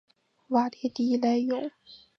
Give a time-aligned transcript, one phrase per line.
[0.47, 1.69] 瓦勒迪莱永。